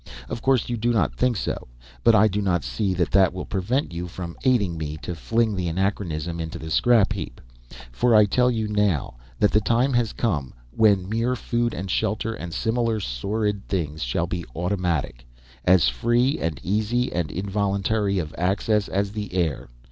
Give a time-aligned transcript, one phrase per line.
[0.29, 1.67] Of course you do not think so;
[2.03, 5.55] but I do not see that that will prevent you from aiding me to fling
[5.55, 7.39] the anachronism into the scrap heap.
[7.91, 12.33] For I tell you now that the time has come when mere food and shelter
[12.33, 15.23] and similar sordid things shall be automatic,
[15.65, 19.69] as free and easy and involuntary of access as the air.